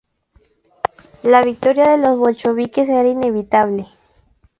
La 1.21 1.43
victoria 1.43 1.91
de 1.91 1.99
los 1.99 2.17
bolcheviques 2.17 2.89
era 2.89 3.07
inevitable. 3.07 3.85